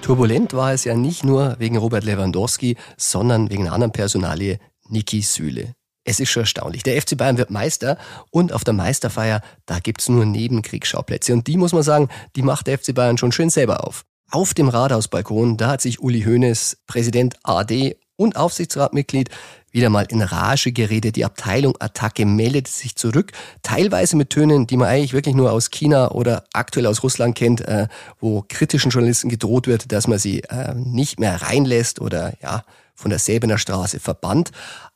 [0.01, 4.57] Turbulent war es ja nicht nur wegen Robert Lewandowski, sondern wegen einer anderen Personalie,
[4.89, 5.75] Niki Süle.
[6.03, 6.83] Es ist schon erstaunlich.
[6.83, 7.97] Der FC Bayern wird Meister
[8.31, 11.33] und auf der Meisterfeier, da gibt's nur Nebenkriegsschauplätze.
[11.33, 14.03] Und die muss man sagen, die macht der FC Bayern schon schön selber auf.
[14.31, 19.29] Auf dem Rathausbalkon, da hat sich Uli Hoeneß, Präsident AD und Aufsichtsratmitglied,
[19.71, 21.15] wieder mal in Rage geredet.
[21.15, 23.31] Die Abteilung Attacke meldet sich zurück,
[23.63, 27.61] teilweise mit Tönen, die man eigentlich wirklich nur aus China oder aktuell aus Russland kennt,
[27.61, 27.87] äh,
[28.19, 32.63] wo kritischen Journalisten gedroht wird, dass man sie äh, nicht mehr reinlässt oder ja
[32.95, 34.51] von der Säbener Straße verbannt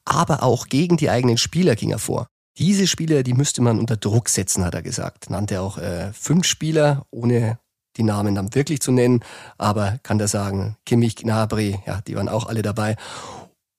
[0.05, 2.27] aber auch gegen die eigenen Spieler ging er vor.
[2.57, 5.29] Diese Spieler, die müsste man unter Druck setzen, hat er gesagt.
[5.29, 7.59] Nannte auch äh, fünf Spieler, ohne
[7.97, 9.23] die Namen dann wirklich zu nennen,
[9.57, 12.95] aber kann da sagen, Kimmich, Gnabry, ja, die waren auch alle dabei.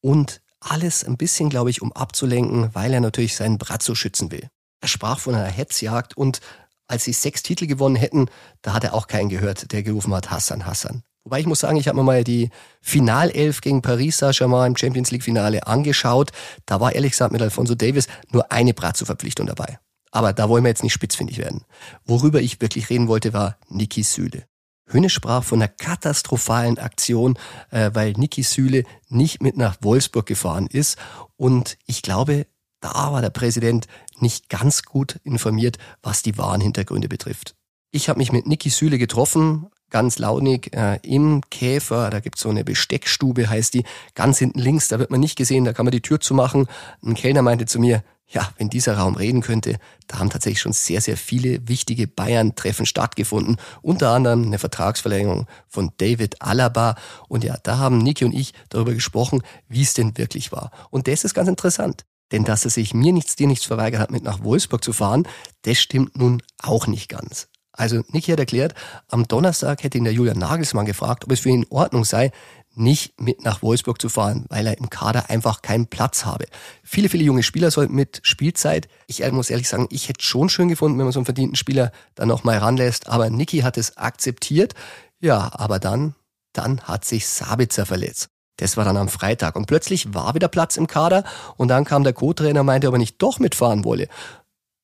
[0.00, 4.48] Und alles ein bisschen, glaube ich, um abzulenken, weil er natürlich seinen Brazzo schützen will.
[4.80, 6.40] Er sprach von einer Hetzjagd und
[6.88, 8.26] als sie sechs Titel gewonnen hätten,
[8.62, 11.02] da hat er auch keinen gehört, der gerufen hat, Hassan, Hassan.
[11.24, 12.50] Wobei ich muss sagen, ich habe mir mal die
[12.80, 16.30] Finalelf gegen Paris Saint-Germain im Champions League Finale angeschaut.
[16.66, 19.80] Da war ehrlich gesagt mit Alfonso Davis nur eine Brazzo-Verpflichtung dabei.
[20.16, 21.66] Aber da wollen wir jetzt nicht spitzfindig werden.
[22.06, 24.44] Worüber ich wirklich reden wollte, war Niki Süle.
[24.90, 27.38] Höne sprach von einer katastrophalen Aktion,
[27.70, 30.96] äh, weil Niki Süle nicht mit nach Wolfsburg gefahren ist.
[31.36, 32.46] Und ich glaube,
[32.80, 37.54] da war der Präsident nicht ganz gut informiert, was die wahren Hintergründe betrifft.
[37.90, 42.08] Ich habe mich mit Niki Süle getroffen, ganz launig äh, im Käfer.
[42.08, 44.88] Da gibt's so eine Besteckstube, heißt die, ganz hinten links.
[44.88, 46.68] Da wird man nicht gesehen, da kann man die Tür zumachen.
[47.02, 50.72] Ein Kellner meinte zu mir, ja, wenn dieser Raum reden könnte, da haben tatsächlich schon
[50.72, 53.56] sehr, sehr viele wichtige Bayern-Treffen stattgefunden.
[53.82, 56.96] Unter anderem eine Vertragsverlängerung von David Alaba.
[57.28, 60.70] Und ja, da haben Niki und ich darüber gesprochen, wie es denn wirklich war.
[60.90, 62.04] Und das ist ganz interessant.
[62.32, 65.28] Denn dass er sich mir nichts, dir nichts verweigert hat, mit nach Wolfsburg zu fahren,
[65.62, 67.46] das stimmt nun auch nicht ganz.
[67.70, 68.74] Also Niki hat erklärt,
[69.08, 72.32] am Donnerstag hätte ihn der Julian Nagelsmann gefragt, ob es für ihn in Ordnung sei,
[72.78, 76.46] nicht mit nach Wolfsburg zu fahren, weil er im Kader einfach keinen Platz habe.
[76.82, 78.88] Viele, viele junge Spieler sollten mit Spielzeit.
[79.06, 81.92] Ich muss ehrlich sagen, ich hätte schon schön gefunden, wenn man so einen verdienten Spieler
[82.14, 83.08] dann nochmal ranlässt.
[83.08, 84.74] Aber Niki hat es akzeptiert.
[85.20, 86.14] Ja, aber dann,
[86.52, 88.28] dann hat sich Sabitzer verletzt.
[88.58, 91.24] Das war dann am Freitag und plötzlich war wieder Platz im Kader
[91.56, 94.08] und dann kam der Co-Trainer, meinte, ob er nicht doch mitfahren wolle.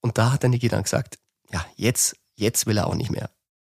[0.02, 1.18] Und da hat der Niki dann gesagt,
[1.50, 3.30] ja, jetzt Jetzt will er auch nicht mehr.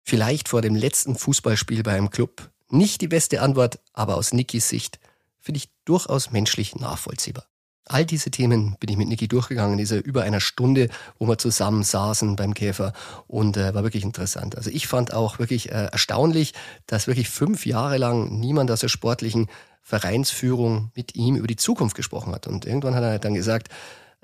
[0.07, 2.51] Vielleicht vor dem letzten Fußballspiel bei einem Club.
[2.71, 4.99] Nicht die beste Antwort, aber aus Nikis Sicht
[5.39, 7.47] finde ich durchaus menschlich nachvollziehbar.
[7.87, 11.37] All diese Themen bin ich mit Niki durchgegangen in dieser über einer Stunde, wo wir
[11.37, 12.95] zusammen saßen beim Käfer
[13.27, 14.57] und äh, war wirklich interessant.
[14.57, 16.55] Also ich fand auch wirklich äh, erstaunlich,
[16.87, 19.49] dass wirklich fünf Jahre lang niemand aus der sportlichen
[19.83, 22.47] Vereinsführung mit ihm über die Zukunft gesprochen hat.
[22.47, 23.69] Und irgendwann hat er dann gesagt,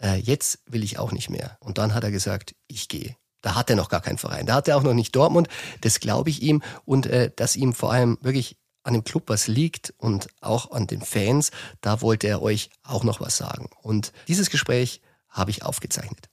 [0.01, 1.59] äh, jetzt will ich auch nicht mehr.
[1.61, 3.15] Und dann hat er gesagt, ich gehe.
[3.43, 4.45] Da hat er noch gar keinen Verein.
[4.45, 5.49] Da hat er auch noch nicht Dortmund.
[5.81, 6.63] Das glaube ich ihm.
[6.85, 10.87] Und äh, dass ihm vor allem wirklich an dem Club was liegt und auch an
[10.87, 11.51] den Fans,
[11.81, 13.71] da wollte er euch auch noch was sagen.
[13.83, 16.29] Und dieses Gespräch habe ich aufgezeichnet.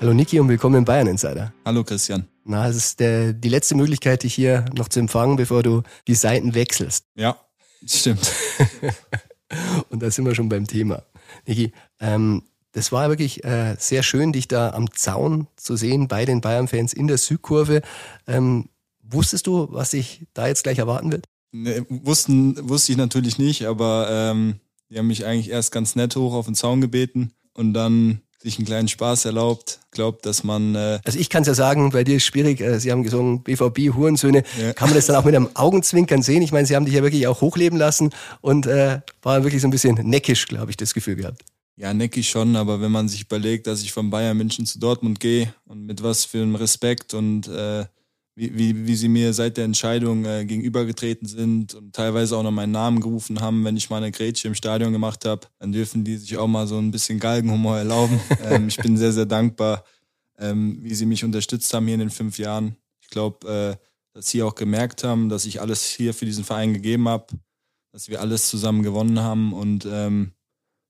[0.00, 1.52] Hallo Niki und willkommen im Bayern Insider.
[1.66, 2.26] Hallo Christian.
[2.44, 6.14] Na, es ist der, die letzte Möglichkeit, dich hier noch zu empfangen, bevor du die
[6.14, 7.04] Seiten wechselst.
[7.14, 7.36] Ja,
[7.84, 8.32] stimmt.
[9.90, 11.02] und da sind wir schon beim Thema.
[11.46, 16.24] Niki, ähm, das war wirklich äh, sehr schön, dich da am Zaun zu sehen bei
[16.24, 17.82] den Bayern-Fans in der Südkurve.
[18.26, 18.68] Ähm,
[19.02, 21.26] wusstest du, was sich da jetzt gleich erwarten wird?
[21.52, 26.14] Nee, wussten, wusste ich natürlich nicht, aber ähm, die haben mich eigentlich erst ganz nett
[26.14, 30.74] hoch auf den Zaun gebeten und dann sich einen kleinen Spaß erlaubt, glaubt, dass man.
[30.74, 32.60] Äh also ich kann es ja sagen, bei dir ist schwierig.
[32.60, 34.42] Äh, Sie haben gesungen BVB Hurensöhne.
[34.60, 34.72] Ja.
[34.72, 36.42] Kann man das dann auch mit einem Augenzwinkern sehen?
[36.42, 39.68] Ich meine, Sie haben dich ja wirklich auch hochleben lassen und äh, war wirklich so
[39.68, 41.42] ein bisschen neckisch, glaube ich, das Gefühl gehabt.
[41.76, 45.18] Ja, neckisch schon, aber wenn man sich überlegt, dass ich von Bayern München zu Dortmund
[45.18, 47.86] gehe und mit was für einem Respekt und äh,
[48.40, 52.50] wie, wie, wie sie mir seit der Entscheidung äh, gegenübergetreten sind und teilweise auch noch
[52.50, 56.04] meinen Namen gerufen haben, wenn ich mal eine Grätsche im Stadion gemacht habe, dann dürfen
[56.04, 58.18] die sich auch mal so ein bisschen Galgenhumor erlauben.
[58.44, 59.84] ähm, ich bin sehr, sehr dankbar,
[60.38, 62.76] ähm, wie sie mich unterstützt haben hier in den fünf Jahren.
[63.02, 66.72] Ich glaube, äh, dass sie auch gemerkt haben, dass ich alles hier für diesen Verein
[66.72, 67.26] gegeben habe,
[67.92, 70.32] dass wir alles zusammen gewonnen haben und ähm,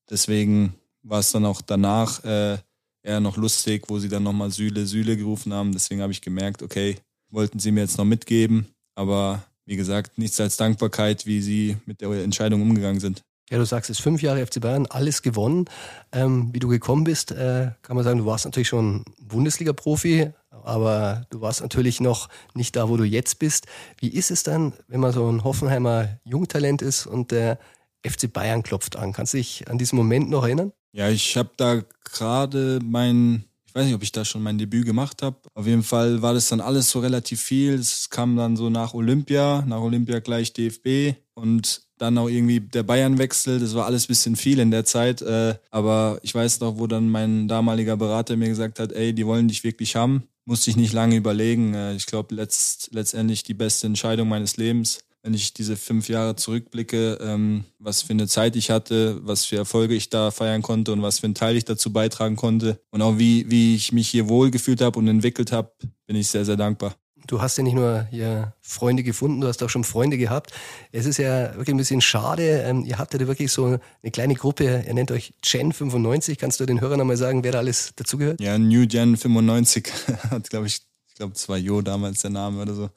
[0.08, 2.58] deswegen war es dann auch danach äh,
[3.02, 5.72] eher noch lustig, wo sie dann nochmal Sühle, Sühle gerufen haben.
[5.72, 6.96] Deswegen habe ich gemerkt, okay,
[7.30, 8.66] wollten sie mir jetzt noch mitgeben.
[8.94, 13.22] Aber wie gesagt, nichts als Dankbarkeit, wie sie mit der Entscheidung umgegangen sind.
[13.50, 15.64] Ja, du sagst, es ist fünf Jahre FC Bayern, alles gewonnen.
[16.12, 20.30] Ähm, wie du gekommen bist, äh, kann man sagen, du warst natürlich schon Bundesliga-Profi,
[20.62, 23.66] aber du warst natürlich noch nicht da, wo du jetzt bist.
[23.98, 27.58] Wie ist es dann, wenn man so ein Hoffenheimer Jungtalent ist und der
[28.06, 29.12] FC Bayern klopft an?
[29.12, 30.72] Kannst du dich an diesen Moment noch erinnern?
[30.92, 34.84] Ja, ich habe da gerade mein Ich weiß nicht, ob ich da schon mein Debüt
[34.84, 35.36] gemacht habe.
[35.54, 37.74] Auf jeden Fall war das dann alles so relativ viel.
[37.74, 42.82] Es kam dann so nach Olympia, nach Olympia gleich DFB und dann auch irgendwie der
[42.82, 43.60] Bayernwechsel.
[43.60, 45.22] Das war alles bisschen viel in der Zeit.
[45.22, 49.24] Äh, aber ich weiß noch, wo dann mein damaliger Berater mir gesagt hat, ey, die
[49.24, 50.24] wollen dich wirklich haben.
[50.46, 51.74] Musste ich nicht lange überlegen.
[51.74, 56.36] Äh, ich glaube, letzt, letztendlich die beste Entscheidung meines Lebens wenn ich diese fünf Jahre
[56.36, 60.92] zurückblicke, ähm, was für eine Zeit ich hatte, was für Erfolge ich da feiern konnte
[60.92, 64.08] und was für einen Teil ich dazu beitragen konnte und auch wie, wie ich mich
[64.08, 65.72] hier wohlgefühlt habe und entwickelt habe,
[66.06, 66.94] bin ich sehr, sehr dankbar.
[67.26, 70.52] Du hast ja nicht nur hier Freunde gefunden, du hast auch schon Freunde gehabt.
[70.90, 72.62] Es ist ja wirklich ein bisschen schade.
[72.62, 76.38] Ähm, ihr habt ja da wirklich so eine kleine Gruppe, ihr nennt euch Gen 95.
[76.38, 78.40] Kannst du den Hörern nochmal sagen, wer da alles dazugehört?
[78.40, 79.92] Ja, New Gen 95
[80.30, 82.90] hat, glaube ich, ich glaube, es war Jo damals der Name oder so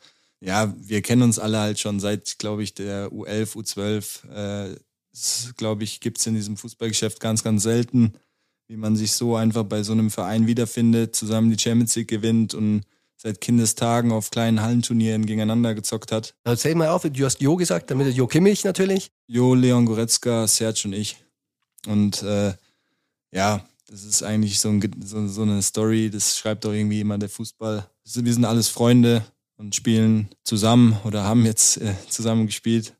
[0.43, 4.71] ja, wir kennen uns alle halt schon seit, glaube ich, der U11, U12.
[4.73, 4.75] Äh,
[5.57, 8.13] glaube ich, gibt's in diesem Fußballgeschäft ganz, ganz selten,
[8.67, 12.53] wie man sich so einfach bei so einem Verein wiederfindet, zusammen die Champions League gewinnt
[12.55, 12.81] und
[13.15, 16.35] seit Kindestagen auf kleinen Hallenturnieren gegeneinander gezockt hat.
[16.43, 19.11] Erzähl mal auf, du hast Jo gesagt, damit Jo Kimmich natürlich.
[19.27, 21.23] Jo, Leon Goretzka, Serge und ich.
[21.87, 22.53] Und äh,
[23.31, 27.17] ja, das ist eigentlich so, ein, so, so eine Story, das schreibt doch irgendwie immer
[27.17, 27.87] der Fußball.
[28.03, 29.23] Wir sind alles Freunde,
[29.57, 32.95] und spielen zusammen oder haben jetzt äh, zusammen gespielt.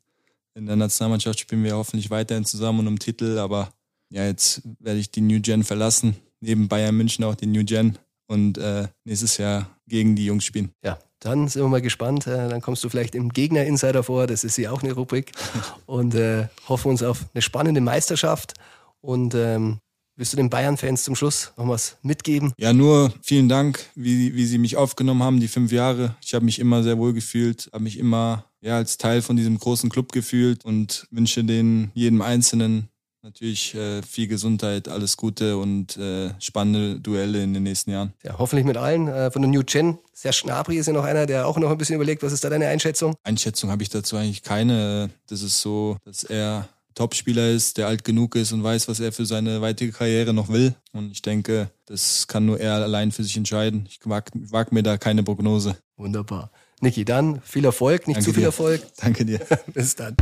[0.54, 3.72] In der Nationalmannschaft spielen wir hoffentlich weiterhin zusammen und um Titel, aber
[4.08, 7.98] ja, jetzt werde ich die New Gen verlassen, neben Bayern München auch die New Gen
[8.28, 10.70] und äh, nächstes Jahr gegen die Jungs spielen.
[10.84, 12.26] Ja, dann sind wir mal gespannt.
[12.26, 15.32] Äh, dann kommst du vielleicht im Gegner-Insider vor, das ist ja auch eine Rubrik
[15.86, 18.54] und äh, hoffen uns auf eine spannende Meisterschaft
[19.00, 19.78] und ähm,
[20.16, 22.52] Willst du den Bayern-Fans zum Schluss noch was mitgeben?
[22.56, 26.14] Ja, nur vielen Dank, wie, wie sie mich aufgenommen haben, die fünf Jahre.
[26.24, 29.58] Ich habe mich immer sehr wohl gefühlt, habe mich immer ja, als Teil von diesem
[29.58, 32.90] großen Club gefühlt und wünsche den jedem Einzelnen
[33.24, 38.12] natürlich äh, viel Gesundheit, alles Gute und äh, spannende Duelle in den nächsten Jahren.
[38.22, 39.08] Ja, hoffentlich mit allen.
[39.08, 41.78] Äh, von der New Gen, Serge Schnabri ist ja noch einer, der auch noch ein
[41.78, 42.22] bisschen überlegt.
[42.22, 43.16] Was ist da deine Einschätzung?
[43.24, 45.10] Einschätzung habe ich dazu eigentlich keine.
[45.26, 49.12] Das ist so, dass er Topspieler ist, der alt genug ist und weiß, was er
[49.12, 50.74] für seine weitere Karriere noch will.
[50.92, 53.86] Und ich denke, das kann nur er allein für sich entscheiden.
[53.88, 55.76] Ich wage wag mir da keine Prognose.
[55.96, 56.50] Wunderbar.
[56.80, 58.46] Niki, dann viel Erfolg, nicht Danke zu viel dir.
[58.46, 58.82] Erfolg.
[58.96, 59.40] Danke dir.
[59.74, 60.16] Bis dann.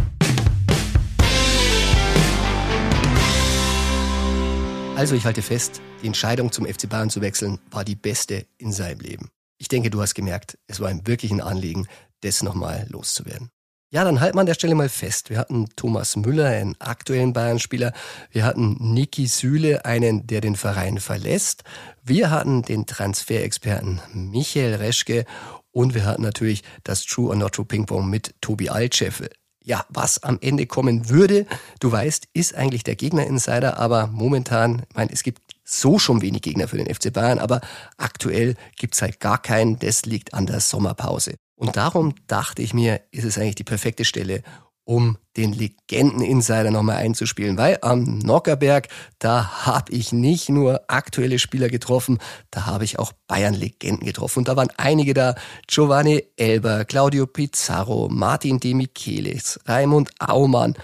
[4.97, 8.73] Also ich halte fest, die Entscheidung zum FC Bayern zu wechseln war die beste in
[8.73, 9.31] seinem Leben.
[9.59, 11.87] Ich denke, du hast gemerkt, es war ihm wirklich ein Anliegen,
[12.21, 13.51] das nochmal loszuwerden.
[13.95, 15.29] Ja, dann halten wir an der Stelle mal fest.
[15.29, 17.93] Wir hatten Thomas Müller, einen aktuellen Bayern-Spieler.
[18.31, 21.63] Wir hatten Niki Süle, einen, der den Verein verlässt.
[22.03, 25.27] Wir hatten den Transferexperten Michael Reschke
[25.73, 29.29] und wir hatten natürlich das True or Not True Ping Pong mit Tobi Altscheffel.
[29.63, 31.45] Ja, was am Ende kommen würde,
[31.79, 36.41] du weißt, ist eigentlich der Gegner-Insider, aber momentan, ich meine, es gibt so schon wenig
[36.41, 37.61] Gegner für den FC Bayern, aber
[37.99, 39.79] aktuell gibt's halt gar keinen.
[39.79, 41.35] Das liegt an der Sommerpause.
[41.63, 44.43] Und darum dachte ich mir, ist es eigentlich die perfekte Stelle,
[44.83, 48.89] um den Legenden-Insider nochmal einzuspielen, weil am Nockerberg,
[49.21, 52.19] da habe ich nicht nur aktuelle Spieler getroffen,
[52.51, 54.41] da habe ich auch Bayern-Legenden getroffen.
[54.41, 55.37] Und da waren einige da,
[55.69, 60.75] Giovanni Elber, Claudio Pizarro, Martin De Michelis, Raimund Aumann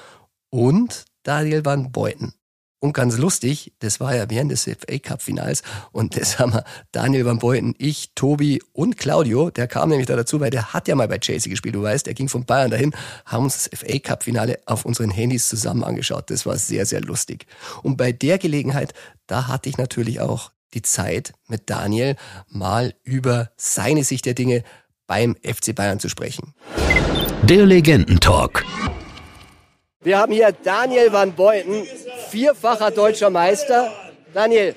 [0.48, 2.37] und Daniel van Beuten.
[2.80, 6.64] Und ganz lustig, das war ja während des FA Cup Finals und das haben wir
[6.92, 10.86] Daniel Van Beuten, ich, Tobi und Claudio, der kam nämlich da dazu, weil der hat
[10.86, 12.94] ja mal bei Chelsea gespielt, du weißt, der ging von Bayern dahin,
[13.26, 16.30] haben uns das FA Cup Finale auf unseren Handys zusammen angeschaut.
[16.30, 17.46] Das war sehr, sehr lustig.
[17.82, 18.94] Und bei der Gelegenheit,
[19.26, 22.14] da hatte ich natürlich auch die Zeit, mit Daniel
[22.48, 24.62] mal über seine Sicht der Dinge
[25.08, 26.54] beim FC Bayern zu sprechen.
[27.42, 28.64] Der Legendentalk.
[30.00, 31.84] Wir haben hier Daniel van Beuten,
[32.30, 33.92] vierfacher deutscher Meister.
[34.32, 34.76] Daniel,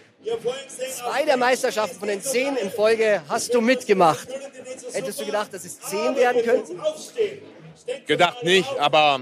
[0.98, 4.28] zwei der Meisterschaften von den zehn in Folge hast du mitgemacht.
[4.94, 6.82] Hättest du gedacht, dass es zehn werden könnten?
[8.08, 9.22] Gedacht nicht, aber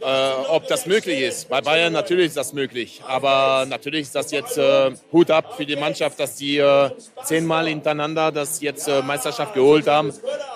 [0.00, 1.48] äh, ob das möglich ist.
[1.48, 3.02] Bei Bayern natürlich ist das möglich.
[3.06, 6.90] Aber natürlich ist das jetzt äh, Hut ab für die Mannschaft, dass die äh,
[7.24, 10.12] zehnmal hintereinander das jetzt äh, Meisterschaft geholt haben.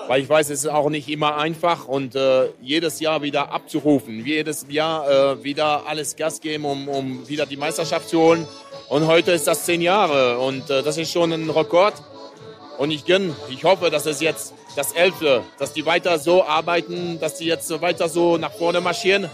[0.08, 4.24] Weil ich weiß, es ist auch nicht immer einfach und äh, jedes Jahr wieder abzurufen.
[4.24, 8.46] Jedes Jahr äh, wieder alles Gas geben, um, um wieder die Meisterschaft zu holen.
[8.88, 11.94] Und heute ist das zehn Jahre und das ist schon ein Rekord.
[12.76, 17.18] Und ich gönne, ich hoffe, dass es jetzt das Elfte, dass die weiter so arbeiten,
[17.20, 19.28] dass die jetzt weiter so nach vorne marschieren,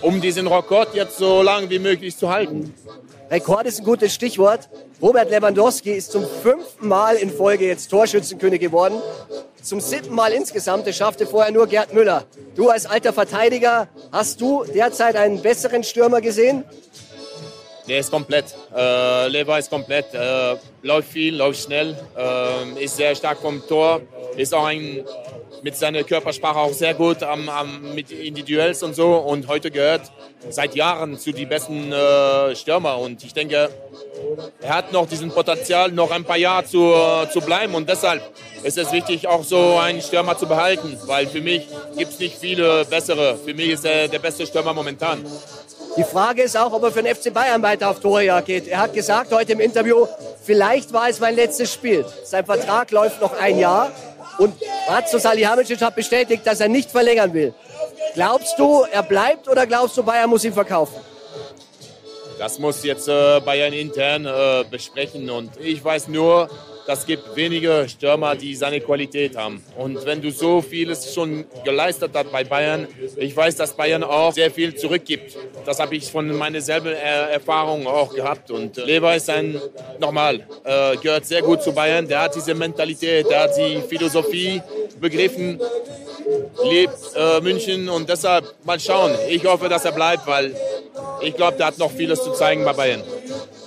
[0.00, 2.74] um diesen Rekord jetzt so lange wie möglich zu halten.
[3.30, 4.68] Rekord ist ein gutes Stichwort.
[5.00, 9.00] Robert Lewandowski ist zum fünften Mal in Folge jetzt Torschützenkönig geworden.
[9.62, 10.86] Zum siebten Mal insgesamt.
[10.86, 12.24] Das schaffte vorher nur Gerd Müller.
[12.54, 16.64] Du als alter Verteidiger, hast du derzeit einen besseren Stürmer gesehen?
[17.88, 18.46] Der ist komplett.
[18.74, 20.14] Äh, Lever ist komplett.
[20.14, 24.00] Äh, läuft viel, läuft schnell, äh, ist sehr stark vom Tor,
[24.36, 25.04] ist auch ein,
[25.62, 29.16] mit seiner Körpersprache auch sehr gut am, am, mit Individuels und so.
[29.16, 30.02] Und heute gehört
[30.50, 32.98] seit Jahren zu den besten äh, Stürmer.
[32.98, 33.70] Und ich denke,
[34.60, 36.92] er hat noch diesen Potenzial, noch ein paar Jahre zu,
[37.32, 37.74] zu bleiben.
[37.74, 38.22] Und deshalb
[38.62, 40.98] ist es wichtig, auch so einen Stürmer zu behalten.
[41.06, 41.66] Weil für mich
[41.96, 43.36] gibt es nicht viele bessere.
[43.36, 45.24] Für mich ist er der beste Stürmer momentan.
[45.96, 48.66] Die Frage ist auch, ob er für den FC Bayern weiter auf Torjagd geht.
[48.66, 50.06] Er hat gesagt heute im Interview,
[50.42, 52.04] vielleicht war es mein letztes Spiel.
[52.24, 53.92] Sein Vertrag läuft noch ein Jahr
[54.38, 54.54] und
[54.88, 57.54] Ratzo Salihamidzic hat bestätigt, dass er nicht verlängern will.
[58.14, 60.96] Glaubst du, er bleibt oder glaubst du, Bayern muss ihn verkaufen?
[62.38, 66.48] Das muss jetzt äh, Bayern intern äh, besprechen und ich weiß nur,
[66.86, 69.62] das gibt wenige Stürmer, die seine Qualität haben.
[69.76, 74.32] Und wenn du so vieles schon geleistet hast bei Bayern, ich weiß, dass Bayern auch
[74.32, 75.36] sehr viel zurückgibt.
[75.64, 78.50] Das habe ich von meiner selben Erfahrung auch gehabt.
[78.50, 79.60] Und Lever ist ein,
[79.98, 82.06] nochmal, äh, gehört sehr gut zu Bayern.
[82.06, 84.60] Der hat diese Mentalität, der hat die Philosophie
[85.00, 85.60] begriffen,
[86.64, 89.12] lebt äh, München und deshalb mal schauen.
[89.28, 90.54] Ich hoffe, dass er bleibt, weil
[91.22, 93.02] ich glaube, der hat noch vieles zu zeigen bei Bayern.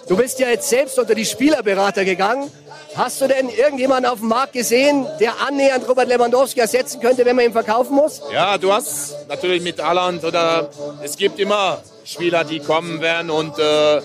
[0.07, 2.49] Du bist ja jetzt selbst unter die Spielerberater gegangen.
[2.97, 7.35] Hast du denn irgendjemanden auf dem Markt gesehen, der annähernd Robert Lewandowski ersetzen könnte, wenn
[7.35, 8.23] man ihn verkaufen muss?
[8.33, 10.71] Ja, du hast natürlich mit Alland oder
[11.03, 14.01] es gibt immer Spieler, die kommen werden und äh,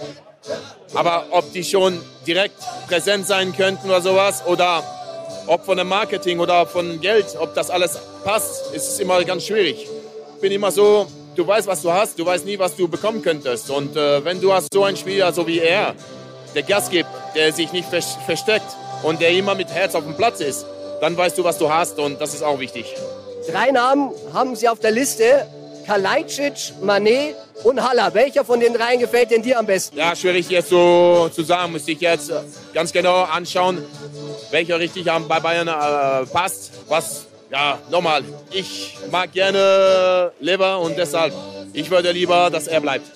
[0.92, 4.82] aber ob die schon direkt präsent sein könnten oder sowas oder
[5.46, 9.88] ob von dem Marketing oder von Geld, ob das alles passt, ist immer ganz schwierig.
[10.34, 13.22] Ich bin immer so, du weißt, was du hast, du weißt nie, was du bekommen
[13.22, 13.70] könntest.
[13.70, 15.94] Und äh, wenn du hast so einen Spieler, so wie er,
[16.54, 20.40] der Gas gibt, der sich nicht versteckt und der immer mit Herz auf dem Platz
[20.40, 20.66] ist,
[21.00, 22.94] dann weißt du, was du hast und das ist auch wichtig.
[23.50, 25.46] Drei Namen haben Sie auf der Liste.
[25.84, 28.14] Kalajdzic, Manet und Haller.
[28.14, 29.96] Welcher von den dreien gefällt denn dir am besten?
[29.96, 31.72] Ja, schwierig jetzt so zu sagen.
[31.72, 32.30] Müsste ich jetzt
[32.72, 33.84] ganz genau anschauen,
[34.50, 36.70] welcher richtig bei Bayern äh, passt.
[36.88, 41.32] Was, ja, nochmal, ich mag gerne Lever und deshalb,
[41.72, 43.06] ich würde lieber, dass er bleibt.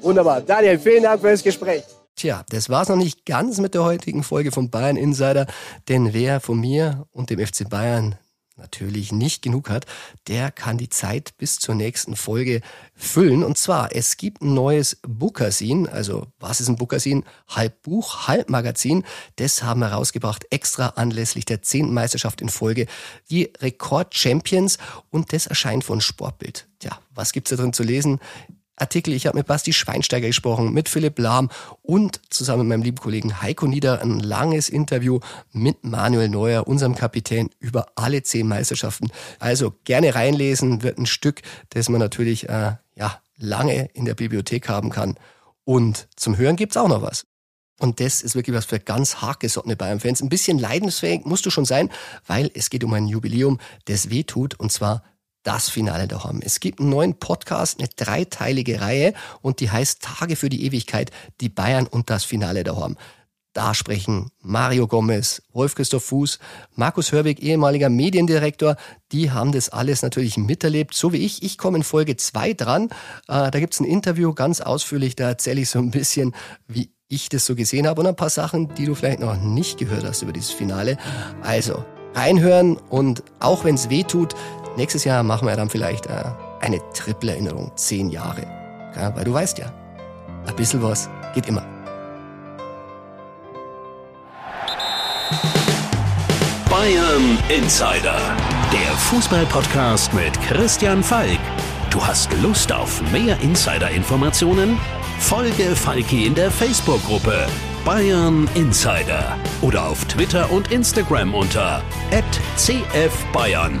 [0.00, 0.40] Wunderbar.
[0.40, 1.82] Daniel, vielen Dank für das Gespräch.
[2.22, 5.48] Tja, das war's noch nicht ganz mit der heutigen Folge von Bayern Insider,
[5.88, 8.14] denn wer von mir und dem FC Bayern
[8.56, 9.86] natürlich nicht genug hat,
[10.28, 12.60] der kann die Zeit bis zur nächsten Folge
[12.94, 13.42] füllen.
[13.42, 17.24] Und zwar, es gibt ein neues Bookersin, also was ist ein Bookersin?
[17.48, 19.02] Halb Buch, halb Magazin.
[19.34, 22.86] Das haben wir rausgebracht, extra anlässlich der zehnten Meisterschaft in Folge,
[23.30, 24.78] die Rekord Champions.
[25.10, 26.68] Und das erscheint von Sportbild.
[26.78, 28.20] Tja, was gibt's da drin zu lesen?
[28.82, 29.14] Artikel.
[29.14, 31.48] Ich habe mit Basti Schweinsteiger gesprochen, mit Philipp Lahm
[31.82, 35.20] und zusammen mit meinem lieben Kollegen Heiko Nieder ein langes Interview
[35.52, 39.10] mit Manuel Neuer, unserem Kapitän, über alle zehn Meisterschaften.
[39.38, 44.68] Also gerne reinlesen, wird ein Stück, das man natürlich äh, ja, lange in der Bibliothek
[44.68, 45.16] haben kann.
[45.64, 47.24] Und zum Hören gibt's auch noch was.
[47.78, 50.22] Und das ist wirklich was für ganz hartgesottene Bayern-Fans.
[50.22, 51.90] Ein bisschen leidensfähig musst du schon sein,
[52.26, 55.02] weil es geht um ein Jubiläum, das weh tut, und zwar
[55.42, 56.40] das Finale daheim.
[56.42, 61.10] Es gibt einen neuen Podcast, eine dreiteilige Reihe und die heißt Tage für die Ewigkeit,
[61.40, 62.96] die Bayern und das Finale daheim.
[63.52, 66.38] Da sprechen Mario Gomez, Wolf-Christoph Fuß,
[66.74, 68.76] Markus Hörwig, ehemaliger Mediendirektor.
[69.12, 71.42] Die haben das alles natürlich miterlebt, so wie ich.
[71.42, 72.84] Ich komme in Folge zwei dran.
[73.28, 75.16] Äh, da gibt's ein Interview ganz ausführlich.
[75.16, 76.34] Da erzähle ich so ein bisschen,
[76.66, 79.78] wie ich das so gesehen habe und ein paar Sachen, die du vielleicht noch nicht
[79.78, 80.96] gehört hast über dieses Finale.
[81.42, 84.34] Also reinhören und auch wenn es weh tut,
[84.76, 86.24] Nächstes Jahr machen wir dann vielleicht äh,
[86.60, 88.46] eine Triple-Erinnerung, zehn Jahre.
[88.96, 89.66] Ja, weil du weißt ja,
[90.46, 91.64] ein bisschen was geht immer.
[96.70, 98.18] Bayern Insider,
[98.72, 101.38] der Fußball-Podcast mit Christian Falk.
[101.90, 104.78] Du hast Lust auf mehr Insider-Informationen?
[105.18, 107.46] Folge Falki in der Facebook-Gruppe
[107.84, 111.82] Bayern Insider oder auf Twitter und Instagram unter
[112.56, 113.80] @cfbayern.